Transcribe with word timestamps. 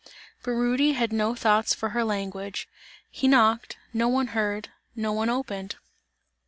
but 0.41 0.49
Rudy 0.53 0.93
had 0.93 1.13
no 1.13 1.35
thoughts 1.35 1.75
for 1.75 1.89
her 1.89 2.03
language, 2.03 2.67
he 3.11 3.27
knocked, 3.27 3.77
no 3.93 4.07
one 4.07 4.29
heard, 4.33 4.69
no 4.95 5.13
one 5.13 5.29
opened. 5.29 5.75